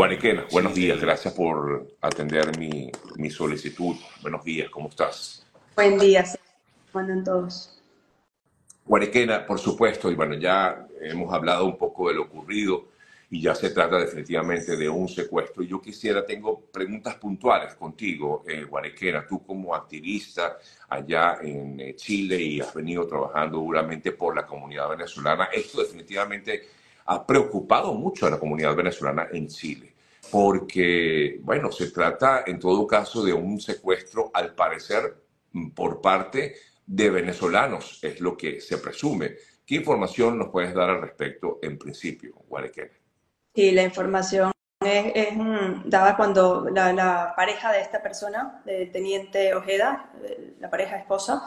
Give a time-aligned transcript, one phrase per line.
[0.00, 3.96] Guarequena, buenos días, gracias por atender mi, mi solicitud.
[4.22, 5.46] Buenos días, ¿cómo estás?
[5.76, 6.24] Buen día,
[6.90, 7.82] ¿cómo andan todos?
[8.86, 12.86] Guarequena, por supuesto, y bueno, ya hemos hablado un poco de lo ocurrido
[13.28, 15.62] y ya se trata definitivamente de un secuestro.
[15.64, 20.56] Yo quisiera, tengo preguntas puntuales contigo, eh, Guarequena, tú como activista
[20.88, 25.50] allá en eh, Chile y has venido trabajando duramente por la comunidad venezolana.
[25.52, 26.80] Esto definitivamente
[27.10, 29.89] ha preocupado mucho a la comunidad venezolana en Chile,
[30.30, 35.16] porque, bueno, se trata en todo caso de un secuestro, al parecer,
[35.74, 36.54] por parte
[36.86, 39.36] de venezolanos, es lo que se presume.
[39.66, 42.90] ¿Qué información nos puedes dar al respecto en principio, Guarequena?
[43.54, 50.10] Sí, la información es, mm, dada cuando la, pareja de esta persona, del teniente Ojeda,
[50.58, 51.42] la pareja esposa,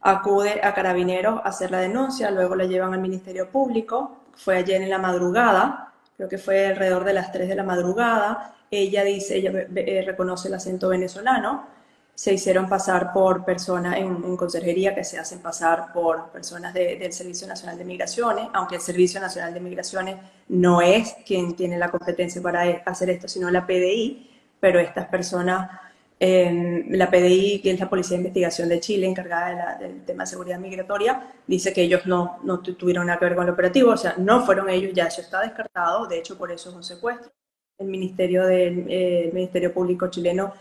[0.00, 4.82] acude a carabineros a hacer la denuncia, luego la llevan al Ministerio Público, fue ayer
[4.82, 9.36] en la madrugada, creo que fue alrededor de las 3 de la madrugada, ella dice,
[9.36, 11.66] ella eh, reconoce el acento venezolano,
[12.14, 17.46] se hicieron pasar por personas en, conserjería que se hacen pasar por personas del Servicio
[17.46, 20.16] Nacional de Migraciones, aunque el Servicio Nacional de Migraciones
[20.48, 25.70] no es quien tiene la competencia para hacer esto, sino la PDI, pero estas personas,
[26.24, 30.28] em, la PDI, que es la Policía de Investigación de Chile, encargada del tema de
[30.28, 33.96] seguridad migratoria, dice que ellos no, no tuvieron nada que ver con el operativo, o
[33.96, 37.32] sea, no fueron ellos, ya eso está descartado, de hecho por eso es un secuestro.
[37.78, 40.52] El Ministerio, del, eh, el Ministerio Público chileno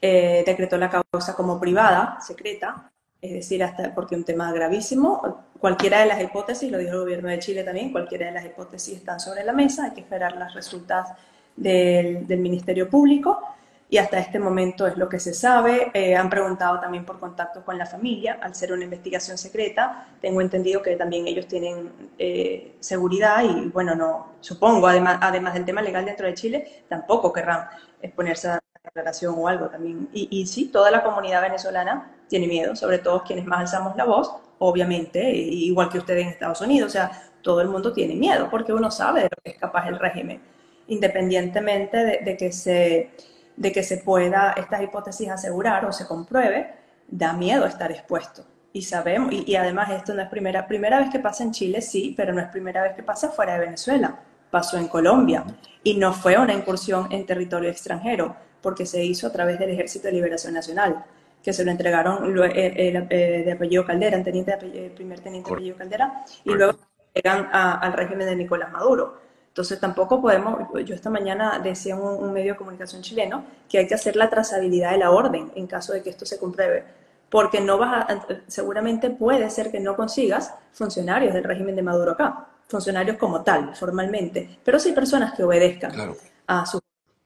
[0.00, 5.44] eh, decretó la causa como privada, secreta, es decir, hasta porque un tema gravísimo.
[5.58, 8.98] Cualquiera de las hipótesis, lo dijo el gobierno de Chile también, cualquiera de las hipótesis
[8.98, 11.08] están sobre la mesa, hay que esperar las resultados
[11.56, 13.40] del, Ministerio Público
[13.90, 15.90] y hasta este momento es lo que se sabe.
[15.94, 20.40] Eh, han preguntado también por contacto con la familia, al ser una investigación secreta, tengo
[20.40, 25.82] entendido que también ellos tienen eh, seguridad y bueno, no supongo, además, además del tema
[25.82, 27.66] legal dentro de Chile, tampoco querrán
[28.02, 30.08] exponerse a declaración o algo también.
[30.12, 34.04] Y, y, sí, toda la comunidad venezolana tiene miedo, sobre todo quienes más alzamos la
[34.04, 37.10] voz, obviamente, igual que ustedes en Estados Unidos, o sea,
[37.42, 40.40] todo el mundo tiene miedo porque uno sabe de lo que es capaz el régimen,
[40.88, 43.10] independientemente de, que, se,
[43.58, 46.74] de que se pueda estas hipótesis asegurar o se compruebe,
[47.08, 48.44] da miedo estar expuesto.
[48.72, 51.80] Y sabemos, y, y además esto no es primera, primera vez que pasa en Chile,
[51.80, 54.18] sí, pero no es primera vez que pasa fuera de Venezuela
[54.50, 55.44] pasó en Colombia
[55.82, 60.08] y no fue una incursión en territorio extranjero porque se hizo a través del Ejército
[60.08, 61.04] de Liberación Nacional,
[61.42, 64.56] que se lo entregaron el, de apellido Caldera, teniente
[64.96, 66.76] primer teniente de apellido Caldera, y luego
[67.14, 69.27] llegan al régimen de Nicolás Maduro.
[69.58, 73.88] Entonces tampoco podemos, yo esta mañana decía un, un medio de comunicación chileno que hay
[73.88, 76.84] que hacer la trazabilidad de la orden en caso de que esto se compruebe,
[77.28, 82.12] porque no vas a, seguramente puede ser que no consigas funcionarios del régimen de Maduro
[82.12, 86.14] acá, funcionarios como tal, formalmente, pero sí personas que obedezcan
[86.46, 86.78] a su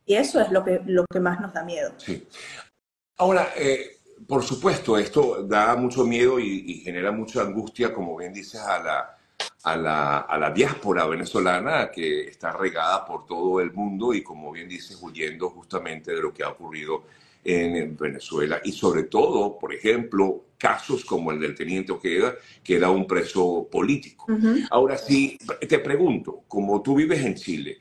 [0.06, 1.92] y eso es lo que, lo que más nos da miedo.
[1.98, 2.26] Sí.
[3.18, 8.58] Ahora, eh, por supuesto, esto da mucho miedo y, genera mucha angustia, como bien dices,
[8.58, 9.18] a la,
[9.64, 14.50] a la, a la diáspora venezolana que está regada por todo el mundo y, como
[14.52, 17.04] bien dices, huyendo justamente de lo que ha ocurrido
[17.44, 22.90] en Venezuela y sobre todo, por ejemplo, casos como el del teniente Ojeda, que era
[22.90, 24.26] un preso político.
[24.70, 27.78] Ahora sí, te pregunto, como tú vives en Chile,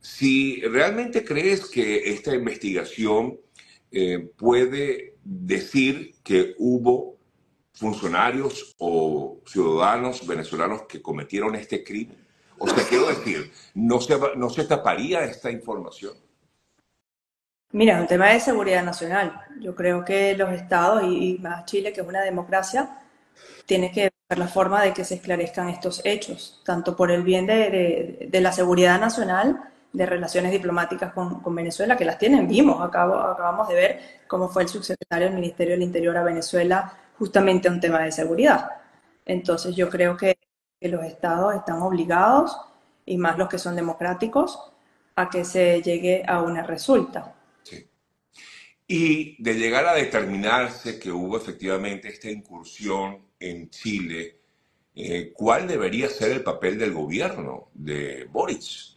[0.00, 3.38] si realmente crees que esta investigación
[3.90, 7.16] eh, puede decir que hubo
[7.74, 12.16] funcionarios o ciudadanos venezolanos que cometieron este crimen,
[12.58, 16.14] o sea, quiero decir, ¿no se, no se taparía esta información?
[17.72, 19.40] Mira, un tema de seguridad nacional.
[19.60, 22.98] Yo creo que los estados y, más Chile, que es una democracia,
[23.66, 27.46] tiene que ver la forma de que se esclarezcan estos hechos, tanto por el bien
[27.46, 32.48] de, de la seguridad nacional de relaciones diplomáticas con, Venezuela, que las tienen.
[32.48, 36.92] Vimos, acabo, acabamos de ver cómo fue el subsecretario del Ministerio del Interior a Venezuela
[37.22, 38.68] justamente a un tema de seguridad.
[39.24, 40.36] Entonces yo creo que,
[40.80, 42.56] los estados están obligados,
[43.06, 44.58] y más los que son democráticos,
[45.14, 47.32] a que se llegue a una resulta.
[47.62, 47.86] Sí.
[48.88, 54.40] Y de llegar a determinarse que hubo efectivamente esta incursión en Chile,
[54.96, 58.96] eh, ¿cuál debería ser el papel del gobierno de Boris?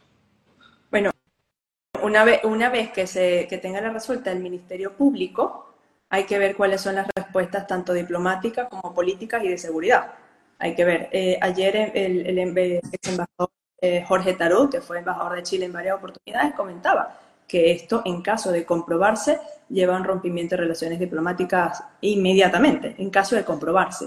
[2.02, 5.75] Una vez, una vez que, se, que tenga la resuelta el Ministerio Público,
[6.08, 10.12] hay que ver cuáles son las respuestas tanto diplomáticas como políticas y de seguridad.
[10.58, 11.08] Hay que ver.
[11.12, 13.50] Eh, ayer el, el, embajador
[13.80, 18.22] eh, Jorge Tarot, que fue embajador de Chile en varias oportunidades, comentaba que esto, en
[18.22, 19.38] caso de comprobarse,
[19.68, 24.06] lleva a un rompimiento de relaciones diplomáticas inmediatamente, en caso de comprobarse.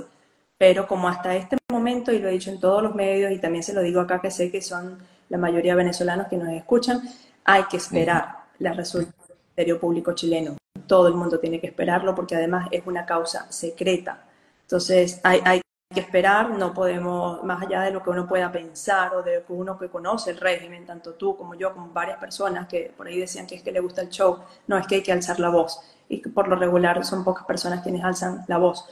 [0.57, 3.63] Pero como hasta este momento, y lo he dicho en todos los medios, y también
[3.63, 4.97] se lo digo acá que sé que son
[5.29, 7.01] la mayoría venezolanos que nos escuchan,
[7.45, 10.57] hay que esperar la resolución del Ministerio Público chileno.
[10.89, 14.25] Todo el mundo tiene que esperarlo porque además es una causa secreta.
[14.63, 15.61] Entonces hay, hay
[15.93, 19.45] que esperar, no podemos, más allá de lo que uno pueda pensar o de lo
[19.45, 23.05] que uno que conoce el régimen, tanto tú como yo, como varias personas que por
[23.05, 25.39] ahí decían que es que le gusta el show, no es que hay que alzar
[25.39, 28.83] la voz y por lo regular son pocas personas quienes alzan la voz.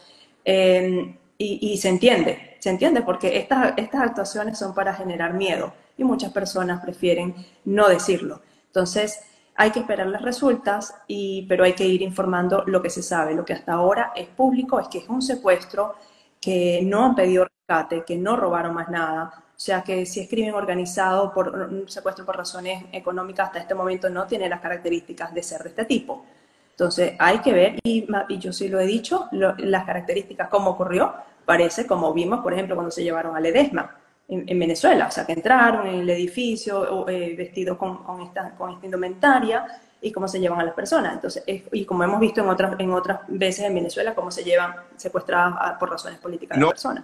[0.46, 5.74] Eh, y, y, se entiende, se entiende porque estas, estas actuaciones son para generar miedo
[5.98, 7.36] y muchas personas prefieren
[7.66, 8.42] no decirlo.
[8.68, 9.20] Entonces,
[9.60, 13.34] hay que esperar las resultas, y, pero hay que ir informando lo que se sabe.
[13.34, 15.96] Lo que hasta ahora es público es que es un secuestro,
[16.40, 19.34] que no han pedido rescate, que no robaron más nada.
[19.36, 23.74] O sea que si es crimen organizado por un secuestro por razones económicas, hasta este
[23.74, 26.24] momento no tiene las características de ser de este tipo.
[26.70, 28.08] Entonces hay que ver, y,
[28.38, 31.16] yo sí lo he dicho, lo, las características, cómo ocurrió,
[31.46, 33.96] parece como vimos, por ejemplo, cuando se llevaron a Ledesma
[34.28, 38.52] en, en Venezuela, o sea, que entraron en el edificio eh, vestidos con, con, esta,
[38.56, 39.66] con esta indumentaria
[40.02, 41.14] y cómo se llevan a las personas.
[41.14, 44.44] Entonces, es, y como hemos visto en otras, en otras veces en Venezuela, cómo se
[44.44, 46.68] llevan secuestradas a, por razones políticas no.
[46.68, 47.04] las personas.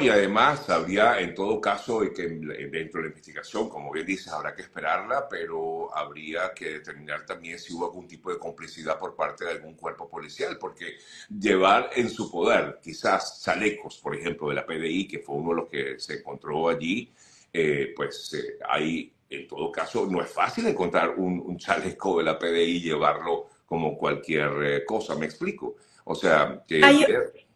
[0.00, 4.54] Y además habría en todo caso que dentro de la investigación, como bien dices, habrá
[4.54, 9.44] que esperarla, pero habría que determinar también si hubo algún tipo de complicidad por parte
[9.44, 10.98] de algún cuerpo policial, porque
[11.28, 15.56] llevar en su poder quizás chalecos, por ejemplo, de la PDI, que fue uno de
[15.56, 17.12] los que se encontró allí,
[17.52, 22.24] eh, pues eh, ahí en todo caso no es fácil encontrar un, un chaleco de
[22.24, 25.76] la PDI y llevarlo como cualquier eh, cosa, me explico.
[26.04, 26.82] O sea, que...
[26.82, 27.04] Ahí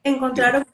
[0.04, 0.66] encontraron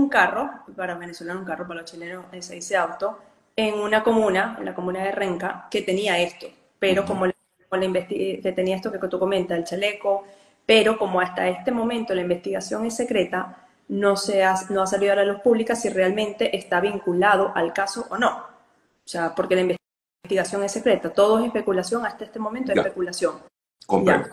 [0.00, 3.18] un carro, para Venezuela un carro, para los chilenos se dice auto,
[3.56, 6.46] en una comuna, en la comuna de Renca, que tenía esto,
[6.78, 7.08] pero uh -huh.
[7.08, 7.34] como, la,
[7.68, 10.24] como la que tenía esto que tú comentas, el chaleco,
[10.64, 15.12] pero como hasta este momento la investigación es secreta, no, se ha, no ha salido
[15.12, 18.30] a la luz pública si realmente está vinculado al caso o no.
[18.38, 22.82] O sea, porque la investigación es secreta, todo es especulación, hasta este momento es ya.
[22.82, 23.40] especulación.
[23.84, 24.28] Comprendo.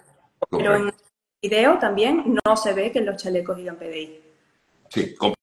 [0.51, 0.93] Pero en el
[1.41, 4.21] video también no se ve que los chalecos digan PDI.
[4.89, 5.36] Sí, comprendo.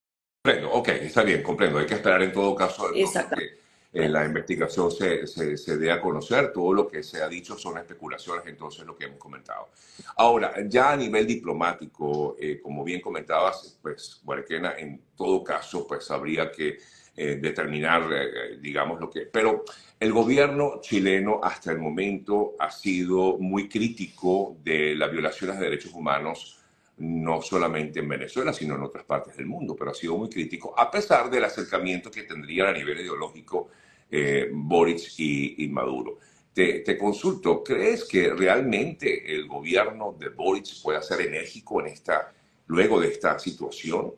[0.72, 1.78] Ok, está bien, comprendo.
[1.78, 3.58] Hay que esperar en todo caso que
[3.94, 6.52] eh, la investigación se, se, se, dé a conocer.
[6.52, 9.70] Todo lo que se ha dicho son especulaciones, entonces lo que hemos comentado.
[10.16, 16.10] Ahora, ya a nivel diplomático, eh, como bien comentabas, pues, Guarequena, en todo caso, pues
[16.10, 16.76] habría que
[17.16, 19.22] eh, determinar, eh, digamos, lo que...
[19.22, 19.64] Pero
[19.98, 25.94] el gobierno chileno hasta el momento ha sido muy crítico de las violaciones de derechos
[25.94, 26.63] humanos
[26.98, 30.78] no solamente en Venezuela, sino en otras partes del mundo, pero ha sido muy crítico,
[30.78, 33.68] a pesar del acercamiento que tendrían a nivel ideológico
[34.10, 36.18] eh, Boric y, y Maduro.
[36.52, 42.32] Te, te, consulto, ¿crees que realmente el gobierno de Boric pueda ser enérgico en esta,
[42.66, 44.12] luego de esta situación?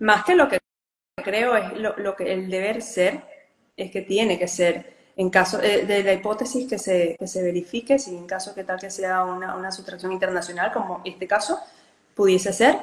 [0.00, 0.58] Más que lo que
[1.22, 3.22] creo es lo, lo que el deber ser,
[3.76, 7.42] es que tiene que ser en caso de, de, la hipótesis que se, que se
[7.42, 11.58] verifique, si en caso que tal que sea una, una sustracción internacional, como este caso,
[12.14, 12.76] pudiese ser,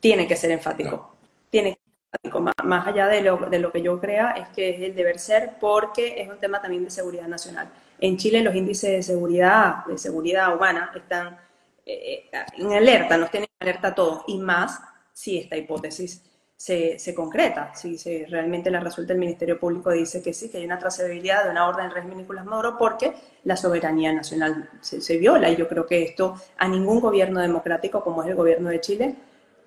[0.00, 1.16] tiene que ser enfático.
[1.50, 2.40] Tiene que ser enfático.
[2.40, 5.18] Más, más allá de lo, de lo, que yo crea, es que es el deber
[5.18, 7.68] ser porque es un tema también de seguridad nacional.
[8.00, 11.38] En Chile los índices de seguridad, de seguridad humana, están
[11.84, 14.80] eh, en alerta, nos tienen en alerta todos, y más
[15.12, 16.22] si esta hipótesis
[16.58, 20.64] se, se, concreta, si realmente la resulta el Ministerio Público dice que sí, que hay
[20.64, 23.14] una trazabilidad de una orden del régimen Nicolás Maduro porque
[23.44, 28.24] la soberanía nacional se, viola y yo creo que esto a ningún gobierno democrático como
[28.24, 29.14] es el gobierno de Chile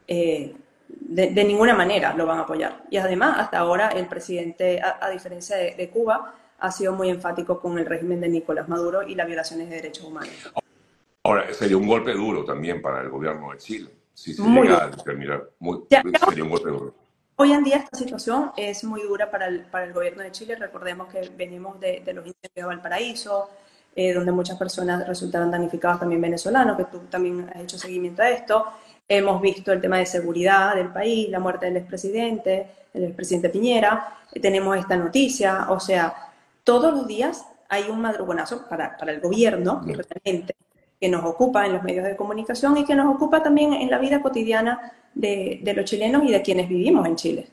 [0.06, 0.54] eh,
[0.90, 2.84] de, ninguna manera lo van a apoyar.
[2.90, 7.10] Y además hasta ahora el presidente, a, a diferencia de, de, Cuba, ha sido muy
[7.10, 10.52] enfático con el régimen de Nicolás Maduro y las violaciones de derechos humanos.
[11.24, 14.86] Ahora, sería un golpe duro también para el gobierno de Chile si se muy llega
[14.86, 15.42] a.
[15.60, 16.96] Muy, ya, sería un golpe duro.
[17.38, 20.56] Hoy en día esta situación es muy dura para el, para el gobierno de Chile.
[20.56, 23.50] Recordemos que venimos de, de los incendios de Valparaíso,
[23.96, 28.30] eh, donde muchas personas resultaron damnificadas también venezolanos, que tú también has hecho seguimiento a
[28.30, 28.66] esto.
[29.08, 34.20] Hemos visto el tema de seguridad del país, la muerte del expresidente, el expresidente Piñera.
[34.32, 36.14] Eh, tenemos esta noticia, o sea,
[36.64, 40.56] todos los días hay un madrugonazo para, para el gobierno, realmente,
[41.02, 43.98] que nos ocupa en los medios de comunicación y que nos ocupa también en la
[43.98, 47.48] vida cotidiana de, de los chilenos y de quienes vivimos en Chile.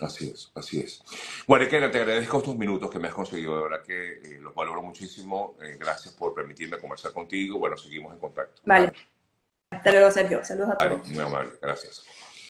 [0.00, 1.02] Así es, así es.
[1.46, 4.82] Guarequena, te agradezco estos minutos que me has conseguido, de verdad que eh, los valoro
[4.82, 5.54] muchísimo.
[5.62, 7.58] Eh, gracias por permitirme conversar contigo.
[7.58, 8.62] Bueno, seguimos en contacto.
[8.64, 8.92] Vale.
[9.70, 10.44] Hasta luego, Sergio.
[10.44, 11.00] Saludos a todos.
[11.02, 12.04] Vale, muy amable, gracias.